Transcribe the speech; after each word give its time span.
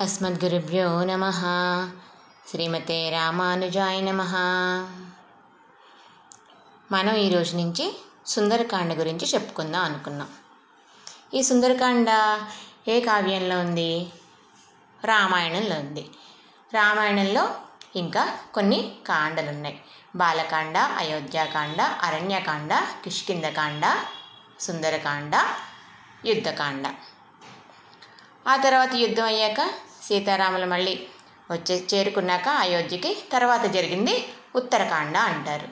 అస్మద్గురుభ్యో 0.00 1.04
నమ 1.04 1.24
శ్రీమతే 2.50 3.10
రామానుజాయ 3.10 4.00
నమ 4.00 4.22
మనం 6.92 7.14
ఈరోజు 7.14 7.56
నుంచి 7.56 7.86
సుందరకాండ 8.26 8.92
గురించి 8.92 9.26
చెప్పుకుందాం 9.26 9.82
అనుకున్నాం. 9.82 10.28
ఈ 11.34 11.42
సుందరకాండ 11.42 12.08
ఏ 12.88 13.00
కావ్యంలో 13.00 13.60
ఉంది? 13.60 14.12
రామాయణంలో 15.04 15.76
ఉంది. 15.76 16.04
రామాయణంలో 16.74 17.54
ఇంకా 17.96 18.38
కొన్ని 18.54 18.80
కాండలు 19.06 19.48
ఉన్నాయి 19.48 19.80
బాలకాండ 20.16 20.78
అయోధ్యాకాండ 20.78 21.80
అరణ్యకాండ 21.80 22.72
కిష్కిందకాండ 23.04 23.84
సుందరకాండ 24.60 25.34
యుద్ధకాండ. 26.24 26.86
ఆ 28.48 28.56
తర్వాత 28.56 28.94
యుద్ధం 28.94 29.24
అయ్యాక 29.24 29.60
సీతారాములు 30.08 30.66
మళ్ళీ 30.66 31.06
వచ్చే 31.50 31.84
చేరుకున్నాక 31.94 32.48
అయోధ్యకి 32.48 33.24
తర్వాత 33.32 33.64
జరిగింది 33.64 34.28
ఉత్తరకాండ 34.56 35.16
అంటారు. 35.16 35.68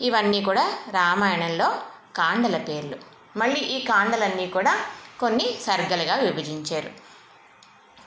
ఇవన్నీ 0.00 0.42
కూడా 0.42 0.78
రామాయణంలో 0.90 1.82
కాండల 2.16 2.58
పేర్లు. 2.58 2.96
మళ్ళీ 3.36 3.60
ఈ 3.60 3.84
కాండలన్నీ 3.84 4.46
కూడా 4.46 4.84
కొన్ని 5.20 5.58
సర్గలుగా 5.62 6.14
విభజించారు. 6.14 6.90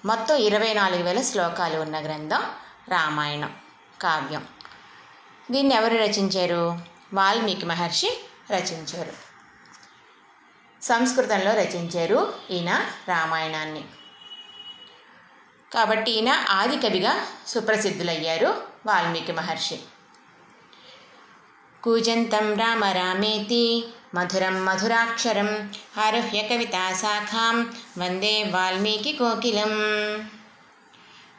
మొత్తం 0.06 0.36
ఇరవై 0.36 0.74
నాలుగు 0.74 1.04
వేల 1.04 1.22
శ్లోకాలు 1.22 1.80
ఉన్న 1.80 2.06
గ్రంథం 2.06 2.44
రామాయణం 2.90 3.56
కావ్యం. 4.02 4.48
దీన్ని 5.52 5.76
ఎవరు 5.76 5.98
రచించారు? 5.98 6.80
వాల్మీకి 7.14 7.66
మహర్షి 7.66 8.20
రచించారు. 8.52 9.14
సంస్కృతంలో 10.84 11.52
రచించారు 11.52 12.34
ఈయన 12.52 12.86
రామాయణాన్ని. 13.08 13.84
కాబట్టి 15.76 16.12
ఈయన 16.12 16.30
ఆది 16.50 16.78
కవిగా 16.78 17.28
సుప్రసిద్ధులయ్యారు 17.48 18.64
వాల్మీకి 18.86 19.32
మహర్షి. 19.32 19.80
కూజంతం 21.84 22.54
రామ 22.54 22.86
రామేతి 22.86 23.88
మధురం 24.16 24.66
మధురాక్షరం 24.66 25.74
ఆరుహ్య 25.98 26.42
కవితా 26.42 26.94
శాఖాం 26.94 27.74
వందే 27.98 28.44
వాల్మీకి 28.44 29.12
కోకిలం. 29.14 29.74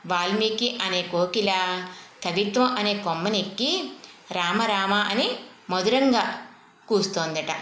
వాల్మీకి 0.07 0.79
అనే 0.83 1.03
కోకిల 1.03 1.53
కవిత్వం 2.25 2.77
అనే 2.77 2.95
కొమ్మనెక్కి 2.95 3.91
రామరామ 4.33 4.95
అని 4.95 5.31
మధురంగా 5.71 6.47
కూస్తోందట. 6.89 7.53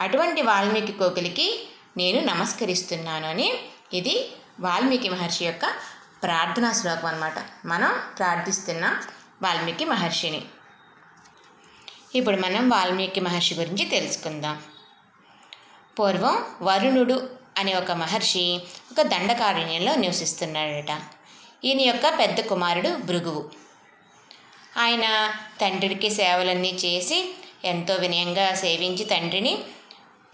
అటువంటి 0.00 0.42
వాల్మీకి 0.42 0.92
కోకిలికి 0.92 1.68
నేను 1.96 2.20
నమస్కరిస్తున్నాను 2.20 3.26
అని 3.26 3.54
ఇది 3.92 4.32
వాల్మీకి 4.60 5.08
మహర్షి 5.08 5.44
యొక్క 5.44 5.66
ప్రార్థనా 6.22 6.72
శ్లోకం 6.72 7.08
అనమాట 7.08 7.32
మనం 7.66 8.00
ప్రార్థిస్తున్న 8.18 8.96
వాల్మీకి 9.42 9.84
మహర్షిని. 9.84 10.42
ఇప్పుడు 12.14 12.36
మనం 12.36 12.68
వాల్మీకి 12.68 13.20
మహర్షి 13.20 13.54
గురించి 13.54 13.84
తెలుసుకుందాం. 13.84 14.62
పూర్వం 15.98 16.44
వరుణుడు 16.62 17.30
అనే 17.58 17.74
ఒక 17.74 17.92
మహర్షి 17.92 18.60
ఒక 18.92 19.02
దండకారణ్యంలో 19.02 19.94
నివసిస్తున్నాడట. 19.94 21.00
ఈయన 21.64 21.80
యొక్క 21.80 22.18
పెద్ద 22.18 22.40
కుమారుడు 22.40 22.88
భృగువు. 22.88 23.50
ఆయన 24.78 25.34
తండ్రికి 25.60 26.10
సేవలన్నీ 26.10 26.72
చేసి 26.84 27.34
ఎంతో 27.64 27.94
వినయంగా 27.94 28.54
సేవించి 28.54 29.04
తండ్రిని 29.04 29.64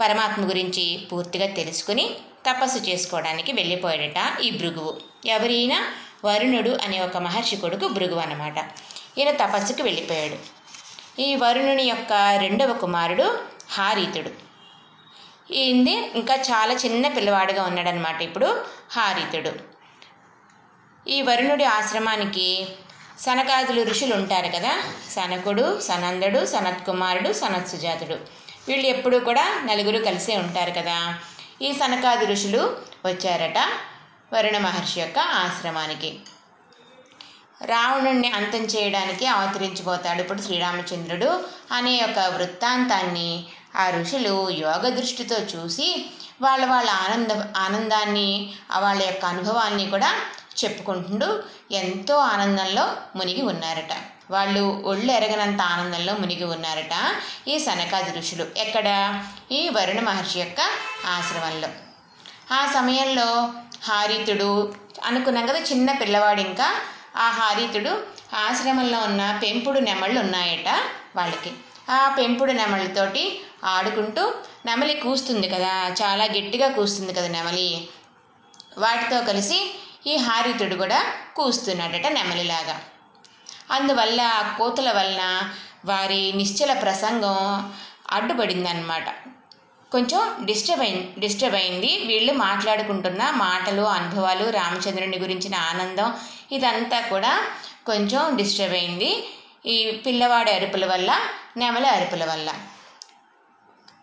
పరమాత్మ 0.01 0.49
గురించి 0.49 1.09
పూర్తిగా 1.12 1.55
తెలుసుకుని 1.55 2.17
తపస్సు 2.47 2.79
చేసుకోవడానికి 2.79 3.53
వెళ్ళిపోయాడట 3.53 4.41
ఈ 4.41 4.51
భృగువు. 4.51 5.01
ఎవరైనా 5.27 5.95
వరుణుడు 6.25 6.79
అనే 6.85 7.01
ఒక 7.01 7.17
మహర్షి 7.17 7.57
కొడుకు 7.57 7.89
భృగువు 7.89 8.21
అనమాట 8.21 8.59
ఈయన 9.19 9.31
తపస్సుకి 9.31 9.83
వెళ్ళిపోయాడు. 9.83 10.37
ఈ 11.21 11.34
వరుణుని 11.34 11.83
యొక్క 11.83 12.12
రెండవ 12.12 12.73
కుమారుడు 12.73 13.39
హారీతుడు. 13.71 14.31
ఈయనది 15.53 16.11
ఇంకా 16.15 16.34
చాలా 16.34 16.75
చిన్న 16.75 17.09
పిల్లవాడుగా 17.09 17.62
ఉన్నాడనమాట 17.62 18.23
ఇప్పుడు 18.23 18.65
హారీతుడు. 18.91 19.53
ఈ 21.09 21.23
వరుణుడి 21.23 21.65
ఆశ్రమానికి 21.65 22.67
సనకాదులు 23.21 23.83
ఋషులు 23.83 24.15
ఉంటారు 24.15 24.47
కదా. 24.47 24.83
సనకుడు 25.11 25.81
సనందుడు 25.81 26.47
సనత్కుమారుడు 26.47 27.33
సనత్ 27.33 27.69
సుజాతుడు 27.69 28.15
వీళ్ళు 28.69 28.87
ఎప్పుడూ 28.87 29.21
కూడా 29.21 29.62
నలుగురు 29.65 29.99
కలిసే 30.05 30.37
ఉంటారు 30.37 30.71
కదా. 30.71 31.19
ఈ 31.60 31.72
సనకాది 31.72 32.26
ఋషులు 32.26 32.60
వచ్చారట 33.04 33.59
వరుణ 34.32 34.59
మహర్షి 34.59 35.00
యొక్క 35.00 35.19
ఆశ్రమానికి. 35.19 36.10
రావణుణ్ణి 37.65 38.28
అంతం 38.28 38.62
చేయడానికి 38.65 39.26
అవతరించిపోతాడు 39.26 40.20
ఇప్పుడు 40.20 40.43
శ్రీరామచంద్రుడు 40.43 41.31
అనే 41.72 42.03
ఒక 42.03 42.19
వృత్తాంతాన్ని 42.34 43.31
ఆ 43.76 43.91
ఋషులు 43.91 44.50
యోగ 44.50 44.88
దృష్టితో 44.88 45.37
చూసి 45.53 45.88
వాళ్ళ 46.43 46.65
వాళ్ళ 46.65 46.91
ఆనంద 47.04 47.32
ఆనందాన్ని 47.56 48.28
వాళ్ళ 48.78 49.03
యొక్క 49.03 49.25
అనుభవాన్ని 49.25 49.91
కూడా 49.91 50.10
చెప్పుకుంటూ 50.65 51.43
ఎంతో 51.71 52.16
ఆనందంలో 52.16 52.97
మునిగి 53.16 53.43
ఉన్నారట. 53.43 53.97
వాళ్ళు 54.31 54.82
ఒళ్ళు 54.84 55.12
ఎరగనంత 55.12 55.60
ఆనందంలో 55.60 56.15
మునిగి 56.15 56.44
ఉన్నారట 56.44 57.15
ఈ 57.48 57.59
సనకాది 57.59 58.19
ఋషులు 58.19 58.47
ఎక్కడ? 58.56 59.22
ఈ 59.53 59.69
వరుణ 59.69 60.00
మహర్షి 60.00 60.41
యొక్క 60.41 60.60
ఆశ్రమంలో. 61.06 61.69
ఆ 62.54 62.66
సమయంలో 62.66 63.53
హారితుడు 63.84 64.75
అనుకున్నాం 65.04 65.47
కదా 65.47 65.59
చిన్న 65.59 65.93
పిల్లవాడు 65.93 66.41
ఇంకా. 66.41 66.75
ఆ 67.16 67.31
హారితుడు 67.31 67.91
ఆశ్రమంలో 68.37 68.99
ఉన్న 68.99 69.41
పెంపుడు 69.43 69.78
నెమళ్ళు 69.78 70.20
ఉన్నాయట 70.20 70.69
వాళ్ళకి. 71.16 71.53
ఆ 71.91 72.15
పెంపుడు 72.19 72.53
నెమళ్ళతోటి 72.53 73.43
ఆడుకుంటూ 73.65 74.34
నెమలి 74.66 74.94
కూస్తుంది 74.94 75.49
కదా. 75.49 75.94
చాలా 76.03 76.25
గట్టిగా 76.25 76.69
కూస్తుంది 76.69 77.12
కదా 77.12 77.28
నెమలి. 77.28 77.88
వాటితో 78.78 79.20
కలిసి 79.20 79.75
ఈ 80.06 80.16
హారితుడు 80.16 80.75
కూడా 80.75 81.05
కూస్తున్నాడట 81.37 82.06
నెమలిలాగా. 82.06 82.83
అందువల్ల 83.71 84.55
కోతుల 84.59 84.91
వలన 84.91 85.53
వారి 85.84 86.33
నిశ్చల 86.33 86.72
ప్రసంగం 86.72 87.72
అడ్డుపడిందనమాట 88.11 89.11
కొంచెం 89.93 90.37
డిస్టర్బ్ 90.44 90.83
అయి 90.83 91.15
డిస్టర్బ్ 91.19 91.55
అయింది. 91.55 92.03
వీళ్ళు 92.06 92.33
మాట్లాడుకుంటున్న 92.33 93.31
మాటలు 93.31 93.83
అనుభవాలు 93.83 94.50
రామచంద్రుని 94.50 95.19
గురించిన 95.19 95.55
ఆనందం 95.55 96.15
ఇదంతా 96.53 97.00
కూడా 97.00 97.47
కొంచెం 97.87 98.37
డిస్టర్బ్ 98.37 98.75
అయింది. 98.75 99.28
ఈ 99.67 99.91
పిల్లవాడి 99.91 100.50
అరుపుల 100.50 100.87
వల్ల 100.87 101.21
నెమల 101.56 101.87
అరుపుల 101.87 102.25
వల్ల. 102.25 102.50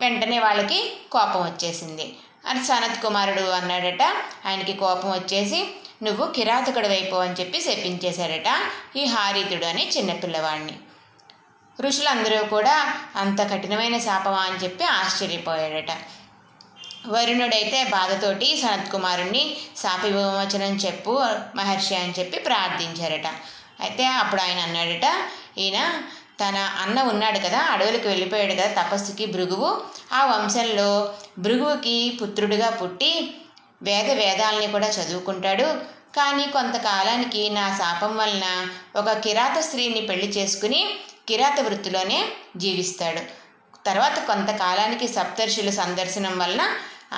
వెంటనే 0.01 0.39
వాళ్ళకి 0.39 0.97
కోపం 1.11 1.41
వచ్చేసింది. 1.41 2.15
అని 2.47 2.65
సనత్ 2.65 3.01
కుమారుడు 3.01 3.41
అన్నాడట. 3.41 4.01
ఆయనకి 4.47 4.73
కోపం 4.73 5.11
వచ్చేసి 5.11 5.75
నువ్వు 6.03 6.31
కిరాతకుడు 6.31 6.87
అని 7.17 7.33
చెప్పి 7.33 7.61
శపించేశాడట 7.61 8.49
ఈ 8.95 9.05
హారీతుడు 9.05 9.65
అని 9.65 9.91
చిన్నపిల్లవాడిని 9.97 10.73
ఋషులందరూ 11.81 12.45
కూడా 12.45 12.97
అంత 13.15 13.51
కఠినమైన 13.51 13.97
శాపమా 13.97 14.39
అని 14.39 14.55
చెప్పి 14.55 14.83
ఆశ్చర్యపోయాడట 14.83 15.91
వరుణుడైతే 17.07 17.83
బాధతోటి 17.83 18.57
సనత్ 18.57 18.91
కుమారుణ్ణి 18.91 19.57
శాప 19.77 20.05
విమోచనం 20.05 20.75
చెప్పు 20.75 21.11
మహర్షి 21.55 21.95
అని 21.95 22.13
చెప్పి 22.19 22.39
ప్రార్థించారట. 22.39 23.27
అయితే 23.79 24.05
అప్పుడు 24.05 24.41
ఆయన 24.41 24.57
అన్నాడట 24.57 25.05
ఈయన 25.57 26.01
తన 26.39 26.55
అన్న 26.55 27.01
ఉన్నాడు 27.01 27.39
కదా 27.39 27.59
అడవులకు 27.59 28.07
వెళ్ళిపోయాడు 28.07 28.53
కదా 28.53 28.83
తపస్సుకి 28.83 29.25
భృగువు. 29.25 29.81
ఆ 30.13 30.25
వంశంలో 30.25 31.13
భృగువుకి 31.39 32.19
పుత్రుడిగా 32.21 32.69
పుట్టి 32.69 33.35
వేద 33.81 34.11
వేదాలని 34.11 34.67
కూడా 34.67 34.87
చదువుకుంటాడు. 34.87 35.97
కానీ 36.15 36.43
కొంతకాలానికి 36.43 37.49
నా 37.49 37.77
శాపం 37.77 38.17
వలన 38.17 38.67
ఒక 38.95 39.09
కిరాత 39.11 39.59
స్త్రీని 39.59 40.01
పెళ్ళి 40.01 40.27
చేసుకుని 40.27 40.89
కిరాత 41.27 41.59
వృత్తిలోనే 41.59 42.25
జీవిస్తాడు. 42.57 43.21
తర్వాత 43.85 44.27
కొంతకాలానికి 44.27 45.07
సప్తర్షుల 45.07 45.69
సందర్శనం 45.69 46.39
వలన 46.39 46.69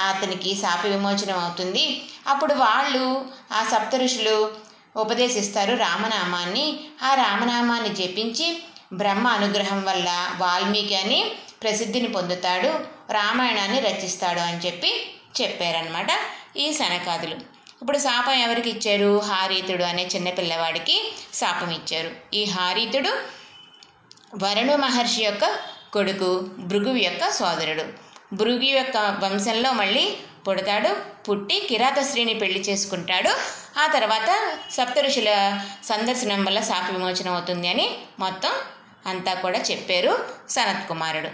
అతనికి 0.08 0.56
శాప 0.56 0.86
విమోచనం 0.86 1.40
అవుతుంది. 1.40 2.04
అప్పుడు 2.28 2.54
వాళ్ళు 2.54 3.26
ఆ 3.52 3.64
సప్త 3.64 3.96
ఋషులు 3.96 4.52
ఉపదేశిస్తారు 4.98 5.76
రామనామాన్ని. 5.76 6.80
ఆ 7.04 7.14
రామనామాన్ని 7.14 7.90
జపించి 7.90 8.64
బ్రహ్మ 8.94 9.28
అనుగ్రహం 9.28 9.84
వల్ల 9.84 10.32
వాల్మీకి 10.38 10.96
అని 10.96 11.32
ప్రసిద్ధిని 11.64 12.08
పొందుతాడు. 12.08 12.72
రామాయణాన్ని 13.12 13.80
రచిస్తాడు 13.80 14.40
అని 14.40 14.58
చెప్పి 14.58 15.16
చెప్పారనమాట 15.42 16.08
ఈ 16.57 16.74
శనకాదులు. 16.74 17.36
ఇప్పుడు 17.81 17.98
శాపం 17.98 18.34
ఎవరికి 18.34 18.69
ఇచ్చారు? 18.69 19.19
హారీతుడు 19.19 19.84
అనే 19.84 20.06
చిన్న 20.16 20.30
పిల్లవాడికి 20.30 21.13
శాపం 21.34 21.72
ఇచ్చారు. 21.72 22.12
ఈ 22.34 22.44
హారీతుడు 22.46 23.10
వరుణ 24.44 24.75
మహర్షి 24.75 25.24
యొక్క 25.24 25.46
కొడుకు 25.94 26.50
భృగు 26.60 26.96
యొక్క 26.96 27.30
సోదరుడు. 27.30 27.84
భృగు 28.36 28.63
యొక్క 28.63 28.98
వంశంలో 28.98 29.74
మళ్ళీ 29.74 30.18
పుడతాడు 30.48 30.98
పుట్టి 31.30 31.60
కిరాతశ్రీని 31.69 32.34
పెళ్ళి 32.34 32.60
చేసుకుంటాడు. 32.60 33.30
ఆ 33.80 33.88
తర్వాత 33.88 34.57
సప్తఋషుల 34.72 35.62
సందర్శనం 35.84 36.45
వల్ల 36.45 36.60
శాప 36.60 36.92
విమోచనం 36.92 37.34
అవుతుంది 37.34 37.68
అని 37.68 37.98
మొత్తం 38.19 38.52
అంతా 39.06 39.34
కూడా 39.34 39.60
చెప్పారు 39.60 40.25
సనత్ 40.50 40.88
కుమారుడు 40.88 41.30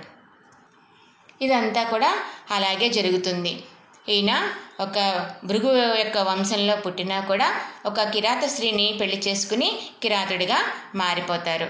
ఇదంతా 1.41 1.83
కూడా 1.83 2.19
అలాగే 2.51 2.89
జరుగుతుంది. 2.89 3.63
ఈయన 4.09 4.31
ఒక 4.79 4.97
భృగు 5.45 5.97
యొక్క 5.97 6.17
వంశంలో 6.17 6.75
పుట్టినా 6.75 7.19
కూడా 7.19 7.61
ఒక 7.85 8.03
కిరాత 8.03 8.45
స్త్రీని 8.45 8.97
పెళ్ళి 9.01 9.17
చేసుకుని 9.27 9.79
కిరాతుడిగా 10.03 10.59
మారిపోతారు. 10.95 11.67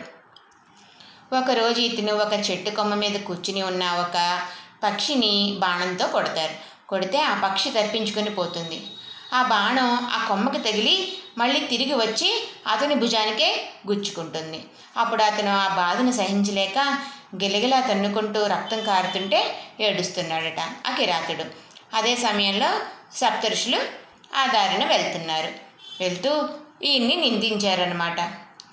ఒకరోజు 1.33 1.81
ఇతను 1.81 2.13
ఒక 2.15 2.33
చెట్టు 2.33 2.69
కొమ్మ 2.69 2.93
మీద 2.95 3.19
కూర్చుని 3.19 3.61
ఉన్న 3.61 3.83
ఒక 3.83 4.39
పక్షిని 4.83 5.55
బాణంతో 5.59 6.07
కొడతారు. 6.07 6.55
కొడితే 6.89 7.21
ఆ 7.21 7.41
పక్షి 7.43 7.69
తప్పించుకొని 7.69 8.29
పోతుంది. 8.29 8.81
ఆ 9.33 9.41
బాణం 9.43 9.91
ఆ 10.11 10.25
కొమ్మకి 10.27 10.57
తగిలి 10.57 11.17
మళ్ళీ 11.37 11.59
తిరిగి 11.59 11.93
వచ్చి 11.93 12.47
అతని 12.67 12.95
భుజానికే 12.95 13.69
గుచ్చుకుంటుంది. 13.87 14.63
అప్పుడు 14.97 15.23
అతను 15.23 15.51
ఆ 15.57 15.67
బాధను 15.75 16.11
సహించలేక 16.11 16.79
గిలగిలా 17.35 17.79
తన్నుకుంటూ 17.79 18.45
రక్తం 18.45 18.83
కారుతుంటే 18.83 19.39
ఏడుస్తున్నాడట 19.79 20.59
ఆ 20.59 20.95
కిరాతుడు. 20.95 21.64
అదే 21.95 22.15
సమయంలో 22.15 22.79
సప్తఋషులు 23.15 23.79
ఆ 24.35 24.45
దారిన 24.45 24.85
వెళ్తున్నారు. 24.85 25.47
వెళ్తూ 25.99 26.49
ఈయన్ని 26.83 27.15
నిందించారనమాట 27.15 28.19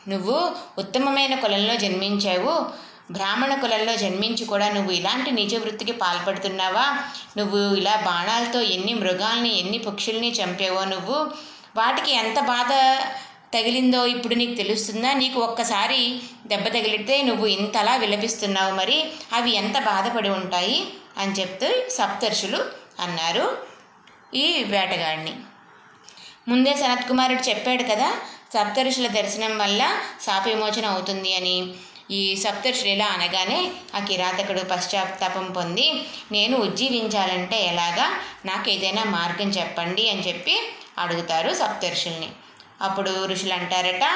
నువ్వు 0.08 0.52
ఉత్తమమైన 0.78 1.34
కులంలో 1.34 1.76
జన్మించావు. 1.76 2.66
బ్రాహ్మణ 3.12 3.54
కులంలో 3.54 3.96
జన్మించి 3.96 4.44
కూడా 4.44 4.68
నువ్వు 4.68 4.92
ఇలాంటి 4.92 5.30
నిజ 5.30 5.54
వృత్తికి 5.54 5.92
పాల్పడుతున్నావా? 5.92 6.98
నువ్వు 7.38 7.74
ఇలా 7.74 7.96
బాణాలతో 7.96 8.60
ఎన్ని 8.60 8.94
మృగాల్ని 8.94 9.60
ఎన్ని 9.60 9.78
పక్షుల్ని 9.78 10.32
చంపావో 10.32 10.84
నువ్వు? 10.84 11.30
వాటికి 11.76 12.10
ఎంత 12.10 12.40
బాధ 12.40 12.68
తగిలిందో 13.54 14.06
ఇప్పుడు 14.06 14.34
నీకు 14.34 14.54
తెలుస్తుందా? 14.54 15.12
నీకు 15.12 15.40
ఒక్కసారి 15.40 16.20
దెబ్బ 16.46 16.68
తగిలితే 16.68 17.22
నువ్వు 17.22 17.46
ఇంతలా 17.46 17.96
విలపిస్తున్నావు 17.96 18.74
మరి? 18.74 19.12
అవి 19.32 19.54
ఎంత 19.54 19.78
బాధపడి 19.78 20.28
ఉంటాయి? 20.28 20.86
అని 21.18 21.32
చెప్తూ 21.32 21.90
సప్తర్షులు 21.90 22.81
అన్నారు 23.02 23.58
ఈ 24.34 24.64
వేటగాడిని. 24.64 25.36
ముందే 26.48 26.74
సనత్ 26.74 27.08
కుమారుడు 27.08 27.42
చెప్పాడు 27.48 27.82
కదా 27.82 28.12
సప్తఋషుల 28.54 29.06
దర్శనం 29.06 29.58
వల్ల 29.58 30.00
శాపవిమోచన 30.22 30.86
అవుతుంది 30.86 31.34
అని. 31.34 31.74
ఈ 32.10 32.36
సప్తఋషులు 32.36 32.88
ఇలా 32.88 33.06
అనగానే 33.06 33.72
ఆ 33.94 33.98
కిరాతకుడు 33.98 34.60
పశ్చాత్తాపం 34.60 35.50
పొంది 35.50 36.02
నేను 36.32 36.56
ఉజ్జీవించాలంటే 36.56 37.64
ఎలాగా? 37.66 38.20
నాకు 38.44 38.70
ఏదైనా 38.70 39.04
మార్గం 39.04 39.48
చెప్పండి 39.50 40.10
అని 40.10 40.28
చెప్పి 40.28 40.72
అడుగుతారు 40.98 41.54
సప్తఋషుల్ని. 41.54 42.30
అప్పుడు 42.80 43.26
ఋషులు 43.26 43.52
అంటారట 43.52 44.06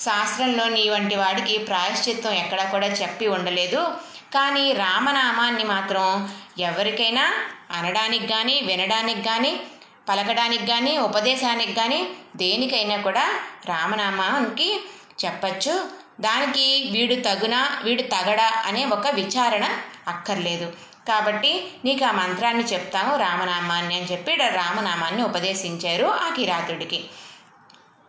శాస్త్రంలో 0.00 0.68
నీ 0.68 0.88
వంటి 0.88 1.16
వాడికి 1.16 1.58
ప్రాయశ్చిత్తం 1.58 2.32
ఎక్కడా 2.32 2.64
కూడా 2.64 2.86
చెప్పి 2.86 3.26
ఉండలేదు. 3.26 3.94
కానీ 4.32 4.72
రామనామాన్ని 4.72 5.64
మాత్రం 5.64 6.30
ఎవరికైనా 6.58 7.34
అనడానికి 7.70 8.26
కానీ 8.26 8.60
వినడానికి 8.60 9.22
కానీ 9.22 9.60
పలకడానికి 10.08 10.66
కానీ 10.66 10.98
ఉపదేశానికి 10.98 11.72
కానీ 11.72 12.08
దేనికైనా 12.36 12.96
కూడా 12.96 13.30
రామనామానికి 13.66 14.80
చెప్పచ్చు. 15.24 15.90
దానికి 16.20 16.88
వీడు 16.90 17.14
తగునా 17.14 17.80
వీడు 17.84 18.02
తగడా 18.02 18.62
అనే 18.66 18.84
ఒక 18.84 19.08
విచారణ 19.10 19.64
అక్కర్లేదు. 20.08 20.72
కాబట్టి 21.08 21.72
నీకు 21.84 22.04
ఆ 22.04 22.12
మంత్రాన్ని 22.12 22.64
చెప్తాము 22.64 23.16
రామనామాన్ని 23.16 23.94
అని 23.94 24.04
చెప్పి 24.12 24.34
రామనామాన్ని 24.34 25.22
ఉపదేశించారు 25.22 26.06
ఆ 26.06 26.28
కిరాతుడికి. 26.36 27.04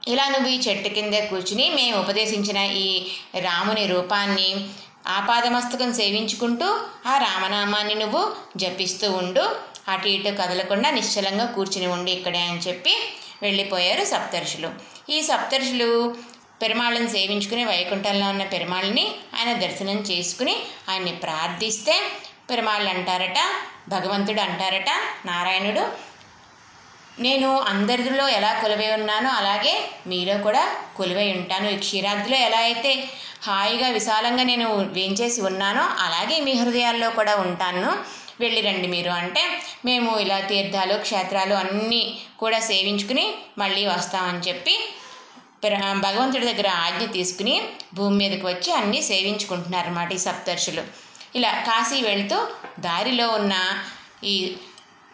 ఇలా 0.07 0.27
నువ్వు 0.27 0.49
ఈ 0.49 0.59
చెట్టు 0.59 0.89
కింద 0.89 1.13
కూర్చుని 1.13 1.69
మేము 1.69 1.99
ఉపదేశించిన 1.99 2.57
ఈ 2.57 3.11
రాముని 3.39 3.87
రూపాన్ని 3.87 4.69
ఆపాదమస్తకం 5.07 5.93
సేవించుకుంటూ 5.93 6.67
ఆ 7.05 7.17
రామనామాన్ని 7.17 7.95
నువ్వు 7.95 8.21
జపిస్తూ 8.57 9.11
ఉండు. 9.11 9.43
అటు 9.87 10.07
ఇటు 10.07 10.29
కదలకుండా 10.29 10.89
నిశ్చలంగా 10.89 11.45
కూర్చుని 11.45 11.87
ఉండి 11.87 12.11
ఇక్కడే 12.11 12.39
అని 12.39 12.59
చెప్పి 12.59 12.93
వెళ్ళిపోయారు 13.43 14.05
సప్తర్షులు. 14.05 14.69
ఈ 15.09 15.21
సప్తర్షులు 15.21 16.15
పెరుమాళ్ళని 16.61 17.09
సేవించుకుని 17.09 17.65
వైకుంఠంలో 17.65 18.27
ఉన్న 18.29 18.43
పెరుమాళ్ళని 18.43 19.15
ఆయన 19.37 19.51
దర్శనం 19.57 19.97
చేసుకుని 20.11 20.55
ఆయన్ని 20.89 21.11
ప్రార్థిస్తే 21.11 21.95
పెరుమాళ్ళు 22.49 22.89
అంటారట 22.89 23.39
భగవంతుడు 23.89 24.41
అంటారట 24.41 24.89
నారాయణుడు 25.25 25.83
నేను 27.19 27.57
అందరిలో 27.59 28.27
ఎలా 28.29 28.59
కొలువై 28.61 28.87
ఉన్నానో 28.93 29.29
అలాగే 29.29 29.89
మీలో 30.07 30.37
కూడా 30.37 30.75
కొలువై 30.97 31.33
ఉంటాను. 31.33 31.69
ఈ 31.69 31.77
క్షీరాబ్దిలో 31.77 32.37
ఎలా 32.37 32.57
అయితే 32.57 33.09
హాయిగా 33.43 33.89
విశాలంగా 33.89 34.43
నేను 34.43 34.67
వేంచేసి 34.75 35.41
ఉన్నానో. 35.41 35.83
అలాగే 35.99 36.39
మీ 36.39 36.53
హృదయాల్లో 36.53 37.09
కూడా 37.09 37.35
ఉంటాను. 37.35 37.91
వెళ్ళిరండి 38.39 38.87
మీరు. 38.87 39.09
అంటే 39.09 39.43
మేము 39.85 40.19
ఇలా 40.19 40.39
తీర్థాలు 40.39 40.97
క్షేత్రాలు 40.97 41.53
అన్నీ 41.53 42.19
కూడా 42.39 42.59
సేవించుకుని 42.59 43.33
మళ్ళీ 43.57 43.85
వస్తామని 43.85 44.49
చెప్పి 44.49 44.75
భగవంతుడి 45.99 46.45
దగ్గర 46.45 46.67
ఆజ్ఞ 46.67 47.05
తీసుకుని 47.05 47.61
భూమి 47.93 48.17
మీదకి 48.17 48.45
వచ్చి 48.47 48.73
అన్నీ 48.73 49.01
సేవించుకుంటున్నారన్నమాట 49.01 50.13
ఈ 50.13 50.17
సప్తర్షులు. 50.17 50.83
ఇలా 51.35 51.51
కాశీ 51.51 52.01
వెళ్తూ 52.01 52.47
దారిలో 52.79 53.29
ఉన్న 53.29 53.53
ఈ 54.23 54.57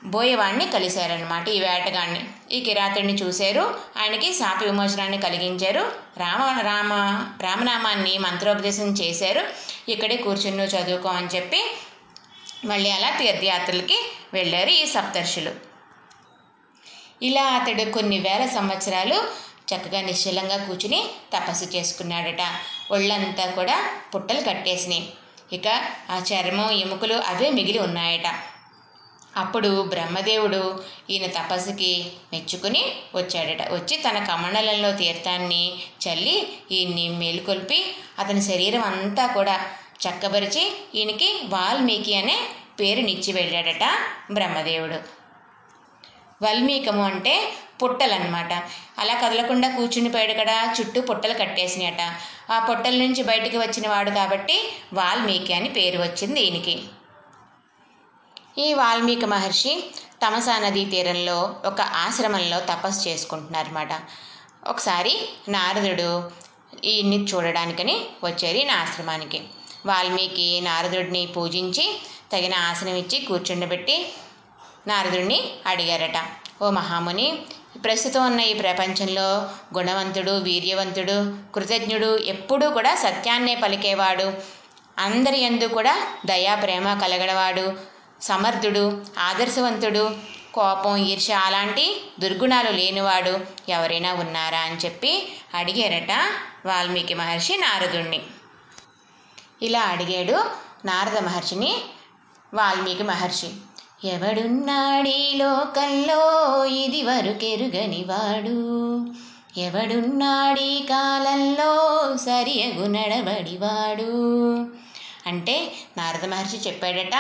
బోయవాడిని 0.06 0.72
కలిశారనమాట 0.72 1.50
ఈ 1.50 1.60
వేటగాడిని. 1.60 2.26
ఈ 2.52 2.62
కిరాతుడిని 2.62 3.14
చూశారు. 3.14 3.80
ఆయనకి 3.98 4.34
శాప 4.34 4.64
విమోచనాన్ని 4.64 5.18
కలిగించారు. 5.18 5.92
రామ 6.18 6.60
రామ 6.60 6.94
రామనామాన్ని 7.42 8.18
మంత్రోపదేశం 8.18 8.92
చేశారు. 8.92 9.48
ఇక్కడే 9.92 10.18
కూర్చుని 10.18 10.64
చదువుకో 10.64 11.10
అని 11.10 11.28
చెప్పి 11.28 11.76
మళ్ళీ 12.66 12.90
అలా 12.92 13.10
తీర్థయాత్రలకి 13.10 14.12
వెళ్ళారు 14.34 14.70
ఈ 14.70 14.86
సప్తర్షులు. 14.86 15.52
ఇలా 17.22 17.44
అతడు 17.44 17.92
కొన్ని 17.92 18.20
వేల 18.20 18.46
సంవత్సరాలు 18.56 19.16
చక్కగా 19.76 20.02
నిశ్చలంగా 20.02 20.58
కూర్చుని 20.58 21.08
తపస్సు 21.38 21.66
చేసుకున్నాడట. 21.66 22.42
ఒళ్ళంతా 22.92 23.46
కూడా 23.46 23.94
పుట్టలు 24.16 24.42
కట్టేసినాయి. 24.42 25.14
ఇక 25.54 25.68
ఆ 26.10 26.22
చర్మం 26.34 26.72
ఎముకలు 26.72 27.14
అవే 27.14 27.50
మిగిలి 27.50 27.80
ఉన్నాయట. 27.80 28.53
అప్పుడు 29.38 29.82
బ్రహ్మదేవుడు 29.90 30.84
ఈయన 31.10 31.26
తపస్సుకి 31.26 32.06
మెచ్చుకుని 32.34 32.86
వచ్చాడట. 33.16 33.62
వచ్చి 33.72 33.98
తన 33.98 34.24
కమండలంలో 34.24 34.92
తీర్థాన్ని 34.92 35.74
చల్లి 35.76 36.54
ఈయన్ని 36.72 37.10
మేలుకొల్పి 37.10 37.96
అతని 38.20 38.42
శరీరం 38.42 38.82
అంతా 38.82 39.28
కూడా 39.28 39.62
చక్కబరిచి 40.04 40.78
ఈయనకి 40.96 41.42
వాల్మీకి 41.46 42.16
అనే 42.16 42.38
పేరునిచ్చి 42.80 43.34
వెళ్ళాడట 43.34 43.84
బ్రహ్మదేవుడు. 44.32 45.24
వల్మీకము 46.44 47.04
అంటే 47.04 47.54
పుట్టలన్నమాట. 47.84 48.54
అలా 48.98 49.14
కదలకుండా 49.14 49.70
కూర్చునిపోయాడు 49.70 50.34
కదా 50.34 50.76
చుట్టూ 50.80 51.02
పుట్టలు 51.02 51.34
కట్టేసినాయట. 51.34 52.16
ఆ 52.52 52.68
పుట్టల 52.70 52.96
నుంచి 52.96 53.24
బయటికి 53.24 53.58
వచ్చిన 53.58 53.90
వాడు 53.90 54.10
కాబట్టి 54.10 54.74
వాల్మీకి 54.94 55.54
అని 55.54 55.70
పేరు 55.70 55.98
వచ్చింది 56.02 56.42
ఈయనకి. 56.42 56.82
ఈ 58.58 58.74
వాల్మీకి 58.74 59.26
మహర్షి 59.26 59.84
తమసా 60.26 60.60
నదీ 60.60 60.86
తీరంలో 60.86 61.56
ఒక 61.66 61.82
ఆశ్రమంలో 61.82 62.60
తపస్సు 62.60 63.10
చేసుకుంటున్నారన్నమాట. 63.10 63.88
ఒకసారి 64.68 65.30
నారదుడు 65.50 66.32
ఈయన్ని 66.84 67.18
చూడడానికని 67.24 68.06
వచ్చారు 68.24 68.58
ఈయన 68.58 68.72
ఆశ్రమానికి. 68.72 69.42
వాల్మీకి 69.86 70.62
నారదుడిని 70.62 71.26
పూజించి 71.26 72.02
తగిన 72.32 72.56
ఆసనం 72.56 72.96
ఇచ్చి 72.96 73.20
కూర్చుండబెట్టి 73.20 74.14
నారదుడిని 74.88 75.54
అడిగారట. 75.66 76.26
ఓ 76.62 76.70
మహాముని 76.70 77.40
ప్రస్తుతం 77.84 78.26
ఉన్న 78.26 78.40
ఈ 78.40 78.54
ప్రపంచంలో 78.54 79.50
గుణవంతుడు 79.78 80.32
వీర్యవంతుడు 80.32 81.18
కృతజ్ఞుడు 81.54 82.18
ఎప్పుడూ 82.18 82.70
కూడా 82.70 82.96
సత్యాన్నే 82.96 83.56
పలికేవాడు. 83.56 84.34
అందరి 85.00 85.40
ఎందు 85.40 85.66
కూడా 85.66 86.08
దయా 86.26 86.56
ప్రేమ 86.56 86.94
కలగడవాడు. 86.94 87.93
సమర్థుడు 88.24 89.06
ఆదర్శవంతుడు 89.20 90.12
కోపం 90.54 90.96
ఈర్ష 90.96 91.32
అలాంటి 91.32 92.02
దుర్గుణాలు 92.20 92.70
లేనివాడు 92.70 93.40
ఎవరైనా 93.70 94.14
ఉన్నారా 94.14 94.60
అని 94.60 94.78
చెప్పి 94.78 95.34
అడిగారట 95.54 96.12
వాల్మీకి 96.66 97.14
మహర్షి 97.14 97.58
నారదుణ్ణి. 97.58 98.22
ఇలా 99.62 99.82
అడిగాడు 99.82 100.38
నారద 100.86 101.18
మహర్షిని 101.18 101.78
వాల్మీకి 102.54 103.04
మహర్షి. 103.04 103.48
ఎవడున్నాడీ 104.08 105.34
లోకంలో? 105.36 106.22
ఇది 106.66 107.04
వరకెరుగనివాడు 107.04 108.58
ఎవడున్నాడీ 109.60 110.80
కాలంలో? 110.80 111.72
సరియగు 112.18 112.88
నడబడివాడు 112.88 114.12
అంటే 115.28 115.74
నారద 115.98 116.26
మహర్షి 116.26 116.58
చెప్పాడట 116.58 117.16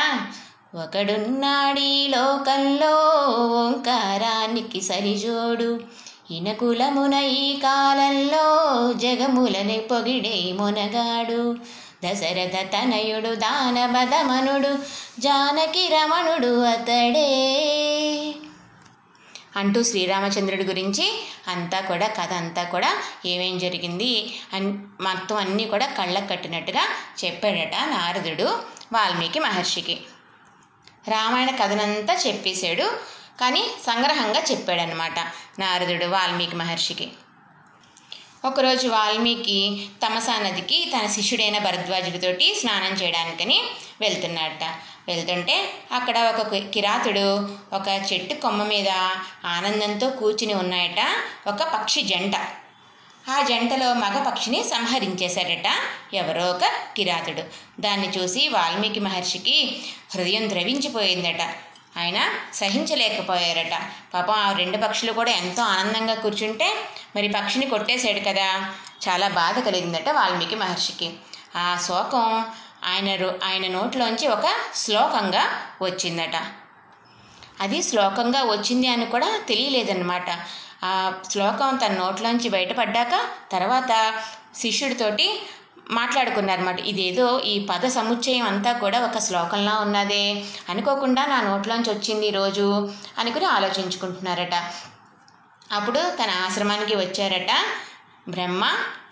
ఒకడున్నాడీ 0.76 2.08
లోకంలో 2.08 2.96
ఓంకారానికి 3.38 4.82
సరిజోడు. 4.82 5.80
ఇనకులమున 6.32 7.14
ఈ 7.14 7.60
కాలంలో 7.60 8.46
జగములని 8.94 9.80
పొగిడే 9.80 10.54
మునగాడు. 10.54 11.58
దశరథ 12.06 12.68
తనయుడు 12.74 13.36
దానవదమనుడు 13.36 14.78
జానకి 15.22 15.88
రమణుడు 15.88 16.64
అతడే. 16.64 17.56
అంటూ 19.56 19.84
శ్రీరామచంద్రుడి 19.84 20.64
గురించి 20.64 21.14
అంతా 21.48 21.80
కూడా 21.80 22.08
కథ 22.08 22.34
అంతా 22.34 22.64
కూడా 22.64 22.94
ఏమేం 23.26 23.58
జరిగింది 23.58 24.40
అన్ 24.54 24.78
మొత్తం 25.02 25.36
అన్నీ 25.36 25.66
కూడా 25.66 25.86
కళ్ళకు 25.86 26.28
కట్టినట్టుగా 26.28 26.82
చెప్పాడట 27.26 27.72
నారదుడు 27.90 28.50
వాల్మీకి 28.94 29.40
మహర్షికి. 29.40 30.00
రామాయణ 31.08 31.56
కథనంతా 31.56 32.14
చెప్పేశాడు. 32.28 32.98
కానీ 33.42 33.64
సంగ్రహంగా 33.86 34.44
చెప్పాడనమాట 34.52 35.20
నారదుడు 35.60 36.06
వాల్మీకి 36.06 36.56
మహర్షికి. 36.56 37.10
ఒకరోజు 38.46 38.88
వాల్మీకి 38.88 39.88
తమసా 40.06 40.40
నదికి 40.40 40.92
తన 40.96 41.08
శిష్యుడైన 41.08 41.58
భరద్వాజుడితోటి 41.58 42.56
స్నానం 42.56 42.94
చేయడానికని 42.94 43.64
వెళ్తున్నాడట. 44.02 44.64
వెళ్తుంటే 45.08 45.74
అక్కడ 45.92 46.20
ఒక 46.20 46.48
కి- 46.48 46.70
కిరాతుడు 46.70 47.36
ఒక 47.76 48.14
చెట్టు 48.14 48.34
కొమ్మ 48.34 48.64
మీద 48.64 48.90
ఆనందంతో 49.46 50.10
కూర్చుని 50.10 50.54
ఉన్నాయట. 50.54 51.08
ఒక 51.48 51.64
పక్షి 51.64 52.02
జంట. 52.02 52.34
ఆ 53.30 53.42
జంటలో 53.42 53.94
మగ 53.94 54.24
పక్షిని 54.24 54.64
సంహరించేశాడట 54.64 55.72
ఎవరో 56.14 56.46
ఒక 56.46 56.62
కిరాతుడు. 56.98 57.44
దాన్ని 57.82 58.10
చూసి 58.10 58.50
వాల్మీకి 58.50 59.00
మహర్షికి 59.00 59.82
హృదయం 60.16 60.50
ద్రవించిపోయిందట. 60.50 61.42
ఆయన 61.98 62.30
సహించలేకపోయారట. 62.54 63.82
పాపం 64.14 64.34
ఆ 64.34 64.52
రెండు 64.52 64.78
పక్షులు 64.78 65.12
కూడా 65.12 65.32
ఎంతో 65.32 65.64
ఆనందంగా 65.64 66.16
కూర్చుంటే 66.16 66.76
మరి 67.16 67.28
పక్షిని 67.28 67.66
కొట్టేశాడు 67.66 68.20
కదా. 68.20 68.74
చాలా 69.10 69.28
బాధ 69.28 69.60
కలిగిందట 69.60 70.10
వాల్మీకి 70.10 70.56
మహర్షికి. 70.56 71.14
ఆ 71.56 71.78
శోకం 71.88 72.46
ఆయన 72.84 73.16
రో- 73.16 73.44
ఆయన 73.44 73.68
నోట్లోంచి 73.68 74.28
ఒక 74.28 74.54
శ్లోకంగా 74.76 75.68
వచ్చిందట. 75.82 76.36
అది 77.60 77.84
శ్లోకంగా 77.84 78.44
వచ్చింది 78.44 78.88
అని 78.88 79.06
కూడా 79.06 79.40
తెలియలేదన్నమాట. 79.48 80.30
ఆ 80.84 81.14
శ్లోకం 81.32 81.76
తన 81.76 81.94
నోట్లోంచి 81.94 82.50
బయటపడ్డాక 82.50 83.14
తర్వాత 83.52 83.92
శిష్యుడితోటి 84.56 85.28
మాట్లాడుకున్నారన్నమాట. 85.92 86.80
ఇదేదో 86.80 87.40
ఈ 87.40 87.66
పద 87.66 87.86
సముచ్చయం 87.88 88.46
అంతా 88.46 88.72
కూడా 88.74 89.00
ఒక 89.06 89.18
శ్లోకంలా 89.18 89.80
ఉన్నదే. 89.80 90.46
అనుకోకుండా 90.70 91.26
నా 91.26 91.42
నోట్లోంచి 91.42 91.90
వచ్చింది 91.94 92.28
ఈరోజు 92.28 92.90
అనుకుని 93.18 93.46
ఆలోచించుకుంటున్నారట. 93.46 94.56
అప్పుడు 95.72 96.00
తన 96.00 96.32
ఆశ్రమానికి 96.46 96.96
వచ్చారట 96.96 97.52
బ్రహ్మ 98.30 98.64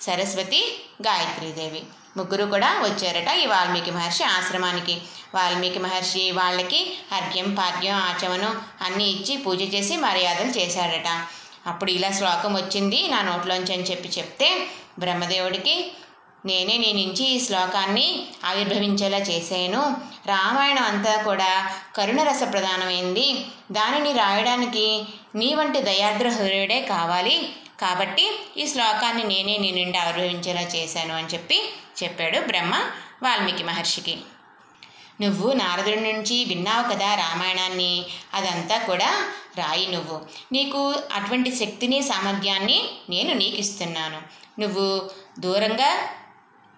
సరస్వతి 0.02 0.62
గాయత్రీదేవి. 1.02 1.84
ముగ్గురు 2.18 2.46
కూడా 2.46 2.70
వచ్చారట 2.84 3.30
ఈ 3.44 3.46
వాల్మీకి 3.46 3.92
మహర్షి 3.92 4.24
ఆశ్రమానికి. 4.24 5.02
వాల్మీకి 5.36 5.80
మహర్షి 5.80 6.32
వాళ్ళకి 6.32 6.98
అర్ఘ్యం 7.12 7.56
పాద్యం 7.56 7.96
ఆచమనం 7.96 8.62
అన్నీ 8.82 9.06
ఇచ్చి 9.06 9.38
పూజ 9.38 9.62
చేసి 9.74 9.98
మర్యాదలు 9.98 10.50
చేశాడట 10.50 11.10
అప్పుడు 11.68 11.92
ఇలా 11.92 12.12
శ్లోకం 12.12 12.54
వచ్చింది 12.54 13.08
నా 13.08 13.22
నోట్లోంచి 13.22 13.74
అని 13.74 13.84
చెప్పి 13.84 14.10
చెప్తే 14.10 14.68
బ్రహ్మదేవుడికి 15.00 15.92
నేనే 16.46 16.78
నీ 16.78 16.94
నుంచి 16.94 17.26
ఈ 17.26 17.40
శ్లోకాన్ని 17.40 18.28
ఆవిర్భవించేలా 18.46 19.18
చేశాను. 19.18 19.98
రామాయణం 20.26 20.84
అంతా 20.84 21.22
కూడా 21.22 21.76
కరుణరస 21.96 22.40
ప్రధానమైంది. 22.52 23.46
దానిని 23.72 24.14
రాయడానికి 24.14 25.04
నీ 25.36 25.56
వంటి 25.56 25.82
దయాద్ర 25.82 26.30
హృదయుడే 26.30 26.82
కావాలి. 26.82 27.56
కాబట్టి 27.82 28.40
ఈ 28.58 28.68
శ్లోకాన్ని 28.68 29.24
నేనే 29.24 29.58
నీ 29.58 29.72
నుండి 29.72 29.98
ఆవిర్భవించేలా 29.98 30.62
చేశాను 30.62 31.16
అని 31.16 31.28
చెప్పి 31.28 31.74
చెప్పాడు 32.04 32.40
బ్రహ్మ 32.40 32.76
వాల్మీకి 33.24 33.64
మహర్షికి. 33.64 34.18
నువ్వు 35.22 35.54
నారదుడి 35.54 36.14
నుంచి 36.14 36.46
విన్నావు 36.46 36.94
కదా 36.94 37.16
రామాయణాన్ని. 37.16 38.06
అదంతా 38.34 38.78
కూడా 38.78 39.32
రాయి 39.58 39.88
నువ్వు. 39.88 40.22
నీకు 40.52 40.94
అటువంటి 41.14 41.56
శక్తిని 41.56 42.02
సామర్థ్యాన్ని 42.02 42.90
నేను 43.10 43.34
నీకు 43.34 43.56
ఇస్తున్నాను 43.56 44.22
నువ్వు 44.62 45.10
దూరంగా 45.40 46.10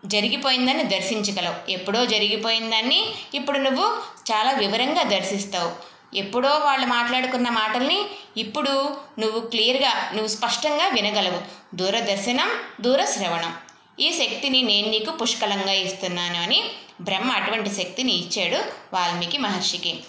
జరిగిపోయిందని 0.06 0.84
దర్శించగలవు. 0.84 1.72
ఎప్పుడో 1.72 2.06
జరిగిపోయిందాన్ని 2.06 3.06
ఇప్పుడు 3.34 3.60
నువ్వు 3.60 3.86
చాలా 4.32 4.52
వివరంగా 4.52 5.04
దర్శిస్తావు. 5.04 5.94
ఎప్పుడో 6.16 6.50
వాళ్ళు 6.50 6.88
మాట్లాడుకున్న 6.88 7.50
మాటల్ని 7.50 8.06
ఇప్పుడు 8.38 8.96
నువ్వు 9.20 9.40
క్లియర్గా 9.40 10.12
నువ్వు 10.14 10.28
స్పష్టంగా 10.28 10.88
వినగలవు. 10.88 11.42
దూరదర్శనం 11.76 12.50
దూరశ్రవణం. 12.82 13.54
ఈ 14.00 14.12
శక్తిని 14.12 14.62
నేను 14.62 14.90
నీకు 14.90 15.12
పుష్కలంగా 15.12 15.72
ఇస్తున్నాను 15.72 16.42
అని 16.42 16.64
బ్రహ్మ 17.02 17.32
అటువంటి 17.32 17.70
శక్తిని 17.70 18.14
ఇచ్చాడు 18.14 18.58
వాల్మీకి 18.94 19.38
మహర్షికి. 19.38 20.00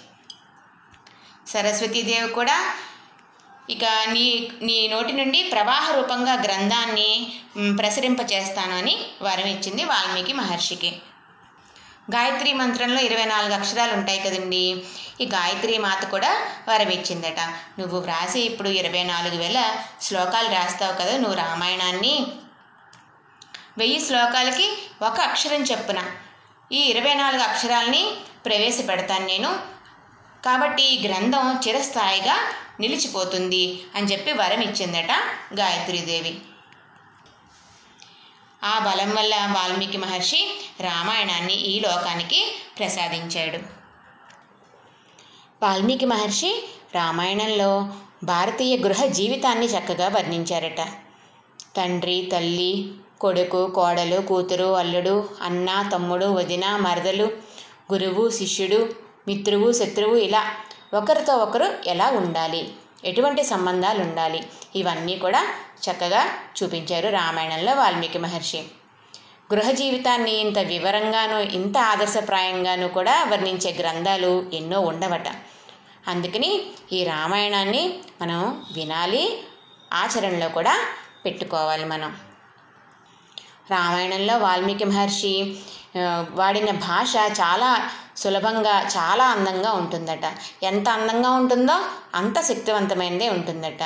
సరస్వతీదేవి 1.53 2.29
కూడా 2.29 2.57
ఇక 3.71 3.85
నీ 3.85 4.51
నీ 4.63 4.89
నోటి 4.89 5.13
నుండి 5.13 5.43
ప్రవాహ 5.43 5.93
రూపంగా 5.97 6.33
గ్రంథాన్ని 6.43 7.11
ప్రసరింపచేస్తాను 7.79 8.77
అని 8.77 8.95
వరం 9.23 9.47
ఇచ్చింది 9.47 9.85
వాల్మీకి 9.85 10.33
మహర్షికి. 10.33 10.91
గాయత్రి 12.15 12.53
మంత్రంలో 12.53 13.01
ఇరవై 13.01 13.25
నాలుగు 13.25 13.53
అక్షరాలు 13.53 13.93
ఉంటాయి 13.93 14.19
కదండి 14.19 14.85
ఈ 15.21 15.27
గాయత్రి 15.27 15.79
మాత 15.79 16.05
కూడా 16.05 16.31
వరం 16.69 16.89
ఇచ్చిందట. 16.89 17.41
నువ్వు 17.79 18.01
వ్రాసి 18.01 18.41
ఇప్పుడు 18.41 18.69
ఇరవై 18.69 19.05
నాలుగు 19.05 19.37
వేల 19.37 19.61
శ్లోకాలు 20.03 20.49
రాస్తావు 20.49 20.93
కదా 20.93 21.17
నువ్వు 21.17 21.35
రామాయణాన్ని 21.35 22.27
వెయ్యి 23.79 24.01
శ్లోకాలకి 24.01 24.67
ఒక 25.03 25.21
అక్షరం 25.21 25.63
చెప్పున 25.63 26.01
ఈ 26.73 26.81
ఇరవై 26.83 27.15
నాలుగు 27.15 27.43
అక్షరాల్ని 27.43 28.03
ప్రవేశపెడతాను 28.47 29.27
నేను. 29.27 29.74
కాబట్టి 30.45 30.83
ఈ 30.83 31.09
గ్రంథం 31.09 31.61
చిరస్థాయిగా 31.69 32.37
నిలిచిపోతుంది 32.81 33.83
అని 33.95 34.07
చెప్పి 34.07 34.33
వరం 34.33 34.61
ఇచ్చిందట 34.61 35.13
గాయత్రీదేవి 35.55 36.39
ఆ 38.65 38.79
బలం 38.79 39.15
వల్ల 39.15 39.35
వాల్మీకి 39.35 39.99
మహర్షి 39.99 40.41
రామాయణాన్ని 40.81 41.55
ఈ 41.55 41.81
లోకానికి 41.81 42.41
ప్రసాదించాడు. 42.79 43.59
వాల్మీకి 45.63 46.07
మహర్షి 46.07 46.65
రామాయణంలో 46.95 47.89
భారతీయ 48.25 48.77
గృహ 48.77 49.05
జీవితాన్ని 49.05 49.67
చక్కగా 49.67 50.09
వర్ణించారట. 50.09 50.81
తండ్రి 51.77 52.31
తల్లి 52.33 52.93
కొడుకు 53.21 53.67
కోడలు 53.67 54.21
కూతురు 54.21 54.75
అల్లుడు 54.75 55.29
అన్న 55.43 55.91
తమ్ముడు 55.93 56.27
వదిన 56.27 56.77
మరదలు 56.77 57.25
గురువు 57.93 58.31
శిష్యుడు 58.31 59.04
మిత్రువు 59.29 59.73
శత్రువు 59.73 60.17
ఇలా 60.17 60.55
ఒకరితో 60.95 61.37
ఒకరు 61.37 61.75
ఎలా 61.87 62.11
ఉండాలి? 62.11 62.73
ఎటువంటి 63.05 63.45
సంబంధాలు 63.45 64.01
ఉండాలి 64.01 64.47
ఇవన్నీ 64.77 65.17
కూడా 65.17 65.47
చక్కగా 65.85 66.27
చూపించారు 66.63 67.09
రామాయణంలో 67.09 67.75
వాల్మీకి 67.75 68.19
మహర్షి. 68.19 68.63
గృహ 69.55 69.71
జీవితాన్ని 69.71 70.33
ఇంత 70.33 70.59
వివరంగాను 70.59 71.39
ఇంత 71.39 71.79
ఆదర్శప్రాయంగాను 71.79 72.89
కూడా 72.89 73.25
వర్ణించే 73.33 73.73
గ్రంథాలు 73.73 74.51
ఎన్నో 74.55 74.81
ఉండవట. 74.81 75.29
అందుకని 76.09 76.63
ఈ 76.93 77.05
రామాయణాన్ని 77.05 77.99
మనం 78.23 78.65
వినాలి 78.73 79.43
ఆచరణలో 79.93 80.49
కూడా 80.49 80.87
పెట్టుకోవాలి 81.25 81.85
మనం. 81.85 82.17
రామాయణంలో 83.71 84.35
వాల్మీకి 84.39 84.85
మహర్షి 84.85 85.57
వాడిన 86.31 86.71
భాష 86.71 87.13
చాలా 87.41 87.91
సులభంగా 88.17 88.75
చాలా 88.97 89.25
అందంగా 89.25 89.73
ఉంటుందట. 89.73 90.27
ఎంత 90.63 90.89
అందంగా 90.89 91.31
ఉంటుందో 91.31 91.77
అంత 92.15 92.41
శక్తివంతమైనదే 92.41 93.29
ఉంటుందట. 93.29 93.83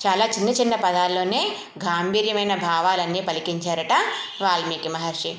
చాలా 0.00 0.26
చిన్న 0.26 0.50
చిన్న 0.50 0.74
పదాల్లోనే 0.74 1.42
గాంభీర్యమైన 1.84 2.54
భావాలన్నీ 2.54 3.20
పలికించారట 3.20 3.94
వాల్మీకి 4.42 4.88
మహర్షి. 4.88 5.32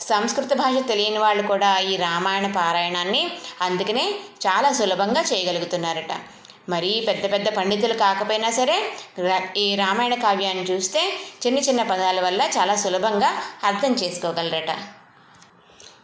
సంస్కృత 0.00 0.52
భాష 0.54 0.76
తెలియని 0.88 1.18
వాళ్ళు 1.18 1.42
కూడా 1.42 1.78
ఈ 1.78 1.96
రామాయణ 1.96 2.46
పారాయణాన్ని 2.52 3.22
అందుకనే 3.60 4.04
చాలా 4.46 4.72
సులభంగా 4.72 5.22
చేయగలుగుతున్నారట. 5.22 6.12
మరీ 6.68 7.04
పెద్ద 7.08 7.32
పెద్ద 7.32 7.48
పండితులు 7.48 7.94
కాకపోయినా 7.94 8.50
సరే 8.50 8.92
రా- 9.18 9.56
ఈ 9.56 9.74
రామాయణ 9.74 10.14
కావ్యాన్ని 10.14 10.64
చూస్తే 10.64 11.20
చిన్న 11.46 11.58
చిన్న 11.58 11.82
పదాల 11.82 12.20
వల్ల 12.20 12.42
చాలా 12.42 12.76
సులభంగా 12.76 13.42
అర్థం 13.64 13.94
చేసుకోగలరట. 13.94 14.76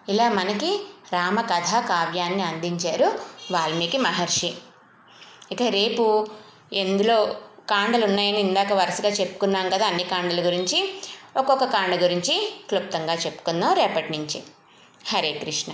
ఇలా 0.09 0.29
మనకి 0.29 0.81
రామకథా 1.13 1.81
కావ్యాన్ని 1.81 2.43
అందించారు 2.43 3.19
వాల్మీకి 3.51 3.99
మహర్షి. 3.99 4.53
ఇక 5.53 5.63
రేపు 5.63 6.27
ఎందులో 6.73 7.37
కాండలు 7.71 8.05
ఉన్నాయని 8.05 8.41
ఇందాక 8.41 8.73
వరుసగా 8.73 9.09
చెప్పుకున్నాం 9.09 9.71
కదా 9.71 9.87
అన్ని 9.87 10.05
కాండల 10.05 10.47
గురించి 10.47 10.95
ఒక్కొక్క 11.37 11.65
కాండ 11.65 11.95
గురించి 11.95 12.53
క్లుప్తంగా 12.69 13.15
చెప్పుకుందాం 13.15 13.73
రేపటి 13.73 14.19
నుంచి. 14.19 14.43
హరే 15.07 15.33
కృష్ణ. 15.33 15.73